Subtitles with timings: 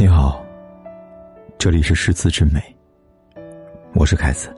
[0.00, 0.42] 你好，
[1.58, 2.58] 这里是诗词之美，
[3.92, 4.48] 我是凯子。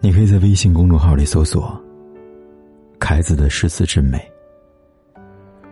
[0.00, 1.82] 你可以在微信公众号里搜索
[3.00, 4.20] “凯子的诗词之美”，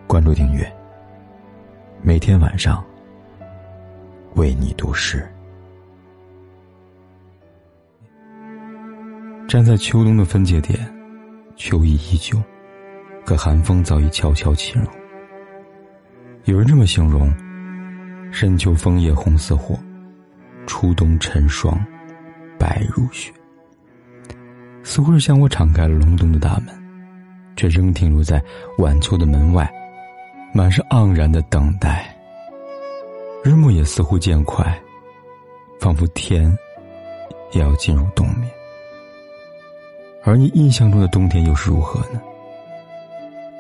[0.08, 0.66] 关注订阅，
[2.00, 2.82] 每天晚上
[4.36, 5.22] 为你读诗。
[9.46, 10.80] 站在秋冬的分界点，
[11.56, 12.43] 秋意依旧，
[13.27, 14.88] 可寒风早已悄悄侵入。
[16.45, 17.30] 有人这么形容：
[18.30, 19.78] 深秋枫叶红似火，
[20.66, 21.78] 初冬晨霜
[22.59, 23.32] 白如雪。
[24.82, 26.66] 似乎是向我敞开了隆冬的大门，
[27.56, 28.42] 却仍停留在
[28.78, 29.70] 晚秋的门外，
[30.52, 32.14] 满是盎然的等待。
[33.45, 34.80] 日暮也似乎渐快，
[35.80, 36.56] 仿佛天
[37.52, 38.51] 也要进入冬眠。
[40.24, 42.20] 而你印象中的冬天又是如何呢？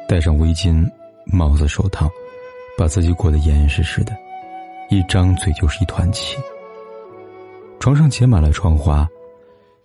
[0.08, 0.88] 戴上围巾、
[1.24, 2.08] 帽子、手套。
[2.76, 4.16] 把自己裹得严严实实的，
[4.90, 6.36] 一张嘴就是一团气。
[7.78, 9.06] 床上结满了窗花，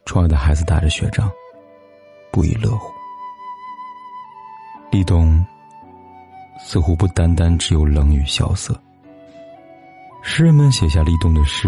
[0.05, 1.29] 窗外的孩子打着雪仗，
[2.31, 2.91] 不亦乐乎。
[4.89, 5.45] 立冬
[6.59, 8.79] 似乎不单单只有冷雨萧瑟。
[10.21, 11.67] 诗人们写下立冬的诗，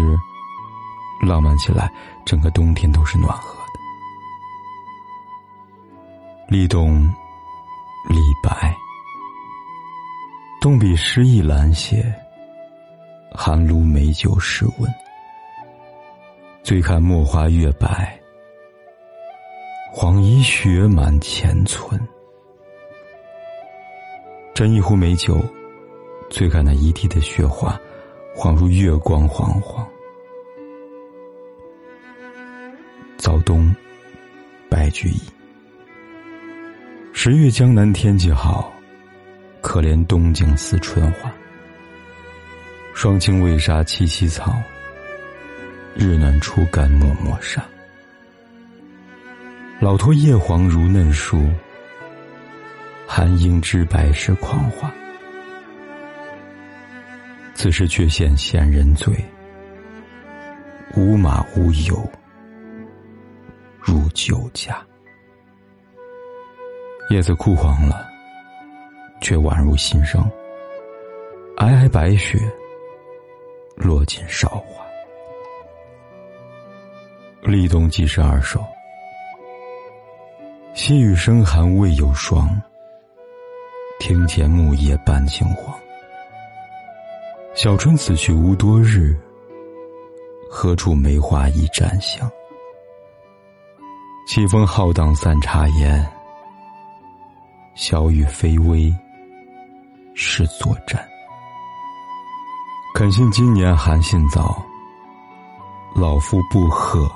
[1.20, 1.92] 浪漫起来，
[2.24, 3.72] 整个冬天都是暖和的。
[6.48, 7.02] 立冬，
[8.08, 8.74] 李白。
[10.60, 12.12] 动笔诗意阑写，
[13.36, 14.90] 寒炉美酒试温。
[16.62, 18.18] 醉看墨花月白，
[19.92, 22.00] 黄衣雪满前村。
[24.54, 25.44] 斟一壶美酒，
[26.30, 27.78] 醉看那一地的雪花，
[28.34, 29.86] 恍如月光晃晃。
[33.18, 33.70] 早冬，
[34.70, 35.20] 白居易。
[37.12, 38.72] 十月江南天气好。
[39.62, 41.32] 可怜东京似春花，
[42.96, 44.56] 霜清未杀萋萋草。
[45.94, 47.62] 日暖初干漠漠沙。
[49.78, 51.46] 老托叶黄如嫩树，
[53.06, 54.90] 寒英知白是狂花。
[57.52, 59.14] 此时却羡闲人醉，
[60.94, 62.02] 无马无油，
[63.78, 64.82] 入酒家。
[67.10, 68.06] 叶子枯黄了。
[69.20, 70.22] 却宛如新生，
[71.56, 72.38] 皑皑白雪
[73.76, 74.84] 落尽韶华。
[77.42, 78.64] 立冬即是二首，
[80.74, 82.60] 细雨生寒未有霜。
[84.00, 85.78] 庭前木叶半青黄。
[87.54, 89.16] 小春此去无多日，
[90.50, 92.30] 何处梅花一绽香？
[94.28, 96.04] 起风浩荡散茶烟，
[97.74, 98.92] 小雨霏微。
[100.18, 101.06] 是作战。
[102.98, 104.64] 肯信今年寒信早，
[105.94, 107.06] 老夫不贺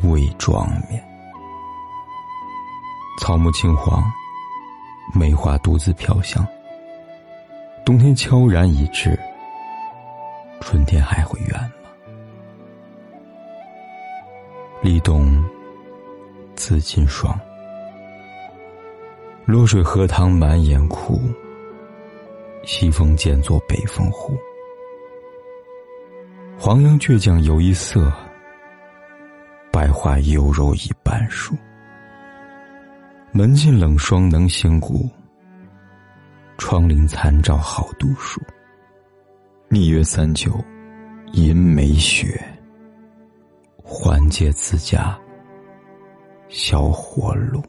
[0.00, 1.02] 未妆面。
[3.18, 4.04] 草木青黄，
[5.14, 6.46] 梅花独自飘香。
[7.86, 9.18] 冬天悄然已至，
[10.60, 11.88] 春天还会远吗？
[14.82, 15.42] 立冬，
[16.54, 17.34] 自今霜。
[19.46, 21.18] 落水荷塘满眼枯。
[22.66, 24.36] 西风渐作北风呼，
[26.58, 28.10] 黄杨倔强有一色，
[29.70, 31.54] 百花幽柔一半树。
[33.32, 35.10] 门禁冷霜能行骨，
[36.56, 38.40] 窗棂残照好读书。
[39.68, 40.52] 逆月三九
[41.32, 42.42] 银梅雪，
[43.82, 45.18] 缓解自家
[46.48, 47.62] 小火炉。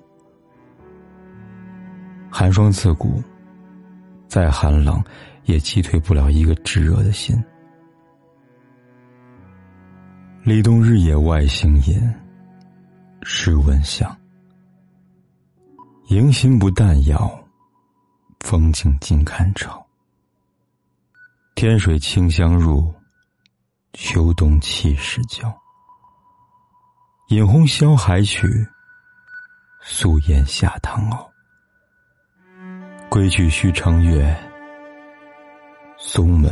[2.30, 3.22] 寒霜刺骨。
[4.28, 5.04] 再寒冷，
[5.44, 7.36] 也击退不了一个炙热的心。
[10.44, 12.14] 立冬日野外行吟，
[13.24, 14.16] 试闻香。
[16.10, 17.32] 迎新不淡遥，
[18.42, 19.84] 风景尽看潮。
[21.56, 22.94] 天水清香入，
[23.94, 25.52] 秋冬气势交。
[27.30, 28.48] 饮红消海曲，
[29.82, 31.28] 素颜下唐媪。
[33.10, 34.36] 归去须乘月，
[35.98, 36.52] 松门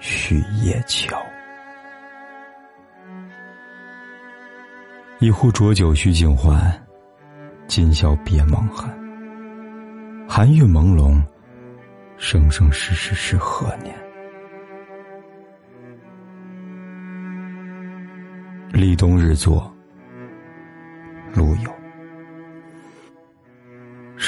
[0.00, 1.16] 续夜桥。
[5.20, 6.72] 一壶浊酒须尽欢，
[7.68, 8.88] 今宵别梦寒。
[10.28, 11.22] 寒月朦胧，
[12.16, 13.94] 生生世世是何年？
[18.72, 19.72] 立冬日作，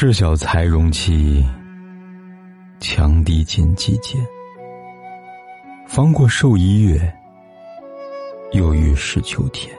[0.00, 1.44] 事小才容期，
[2.78, 4.16] 羌笛尽季节。
[5.88, 7.12] 方过寿一月，
[8.52, 9.76] 又遇是秋天。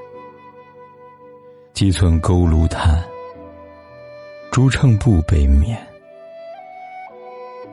[1.72, 3.02] 几寸勾炉炭，
[4.52, 5.82] 竹秤不悲眠。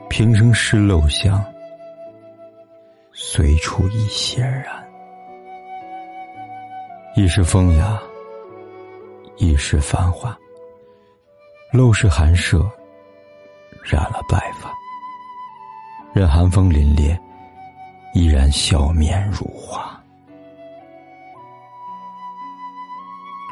[0.09, 1.43] 平生失陋巷，
[3.11, 4.67] 随处已闲然。
[7.13, 8.01] 一时风雅，
[9.35, 10.33] 一时繁华。
[11.73, 12.59] 陋室寒舍，
[13.83, 14.73] 染了白发。
[16.13, 17.19] 任寒风凛冽，
[18.13, 20.01] 依然笑面如花。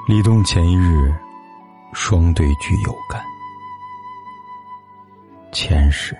[0.07, 1.13] 立冬前一日，
[1.91, 3.21] 双对句有感。
[5.51, 6.17] 前世，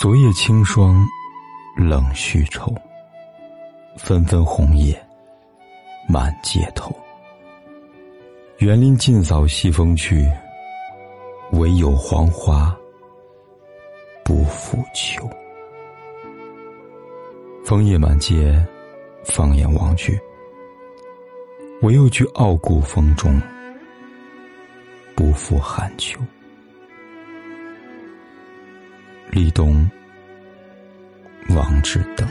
[0.00, 1.06] 昨夜清霜，
[1.76, 2.74] 冷絮愁。
[3.96, 5.00] 纷纷红叶，
[6.08, 6.92] 满街头。
[8.58, 10.28] 园林尽扫西风去，
[11.52, 12.76] 唯有黄花
[14.24, 15.30] 不复秋。
[17.64, 18.60] 枫叶满街，
[19.22, 20.18] 放眼望去，
[21.82, 23.40] 唯有去傲骨风中，
[25.14, 26.18] 不负寒秋。
[29.30, 29.88] 立冬，
[31.50, 32.26] 王志登。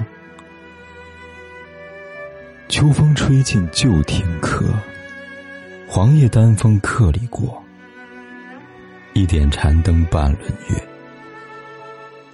[2.68, 4.66] 秋风吹尽旧亭客。
[5.90, 7.64] 黄叶丹枫客里过，
[9.14, 10.76] 一点残灯半轮月。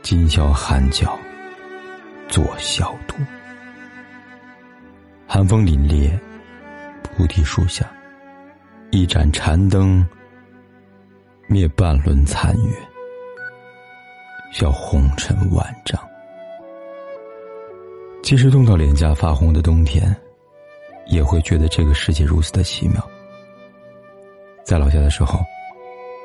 [0.01, 1.17] 今宵寒角
[2.27, 3.15] 作小度。
[5.27, 6.19] 寒风凛冽，
[7.03, 7.85] 菩提树下，
[8.89, 10.03] 一盏残灯
[11.45, 12.75] 灭半轮残月，
[14.51, 16.01] 笑红尘万丈。
[18.23, 20.13] 即使冻到脸颊发红的冬天，
[21.05, 23.07] 也会觉得这个世界如此的奇妙。
[24.63, 25.39] 在老家的时候，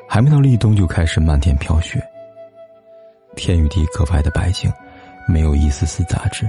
[0.09, 2.03] 还没到立冬就开始漫天飘雪。
[3.37, 4.73] 天与地格外的白净，
[5.27, 6.49] 没有一丝丝杂质。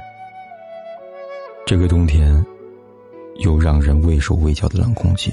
[1.66, 2.44] 这个冬天，
[3.40, 5.32] 有让人畏手畏脚的冷空气，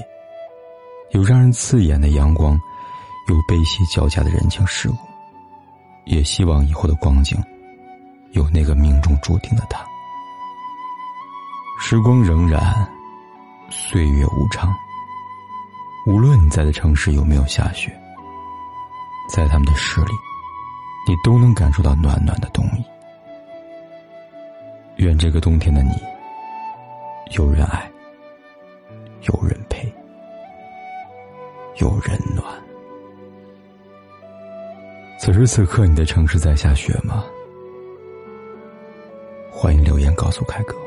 [1.11, 2.59] 有让人刺眼的阳光，
[3.27, 4.95] 有悲喜交加的人情世故。
[6.05, 7.37] 也希望以后的光景，
[8.31, 9.85] 有那个命中注定的他。
[11.79, 12.87] 时光荏苒，
[13.69, 14.73] 岁月无常。
[16.07, 17.91] 无论你在的城市有没有下雪，
[19.29, 20.13] 在他们的诗里，
[21.05, 22.85] 你都能感受到暖暖的冬意。
[25.03, 25.91] 愿这个冬天的你，
[27.35, 27.91] 有人爱，
[29.23, 29.93] 有人陪，
[31.75, 32.45] 有人暖。
[35.19, 37.25] 此时此刻，你的城市在下雪吗？
[39.51, 40.86] 欢迎留言告诉凯哥。